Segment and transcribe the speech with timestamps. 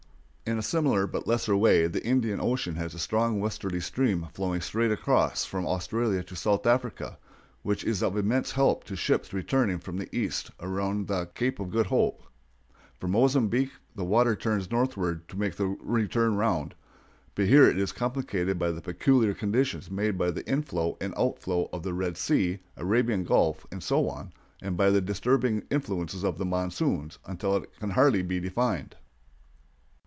[0.43, 4.59] In a similar but lesser way the Indian Ocean has a strong westerly stream flowing
[4.59, 7.17] straight across from Australia to South Africa,
[7.63, 11.69] which is of immense help to ships returning from the East around the Cape of
[11.69, 12.21] Good Hope.
[12.99, 16.75] From Mozambique the water turns northward to make the return round,
[17.33, 21.69] but here it is complicated by the peculiar conditions made by the inflow and outflow
[21.71, 26.37] of the Red Sea, Arabian Gulf, and so on, and by the disturbing influences of
[26.37, 28.97] the monsoons, until it can hardly be defined.